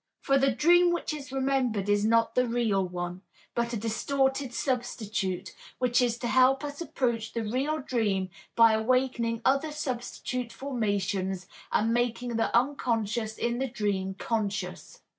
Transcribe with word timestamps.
For 0.19 0.39
the 0.39 0.49
dream 0.51 0.91
which 0.91 1.13
is 1.13 1.31
remembered 1.31 1.87
is 1.87 2.03
not 2.03 2.33
the 2.33 2.47
real 2.47 2.83
one, 2.87 3.21
but 3.53 3.71
a 3.71 3.77
distorted 3.77 4.51
substitute, 4.51 5.53
which 5.77 6.01
is 6.01 6.17
to 6.17 6.27
help 6.27 6.63
us 6.63 6.81
approach 6.81 7.33
the 7.33 7.43
real 7.43 7.77
dream 7.77 8.31
by 8.55 8.73
awakening 8.73 9.43
other 9.45 9.71
substitute 9.71 10.51
formations 10.51 11.45
and 11.71 11.89
by 11.89 12.01
making 12.01 12.37
the 12.37 12.57
unconscious 12.57 13.37
in 13.37 13.59
the 13.59 13.67
dream 13.69 14.15
conscious. 14.15 15.03